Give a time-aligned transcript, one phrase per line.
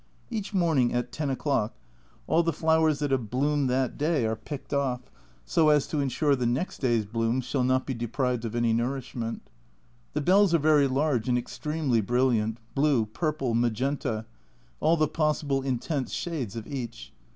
[0.31, 1.75] Each morning at ten o'clock
[2.25, 5.01] all the flowers that have bloomed that day are picked off,
[5.45, 7.85] so as to 190 A Journal from Japan ensure the next day's blooms shall not
[7.85, 9.51] be deprived of any nourishment.
[10.13, 14.25] The bells are very large and extremely brilliant, blue, purple, magenta,
[14.79, 17.13] all the possible intense shades of each.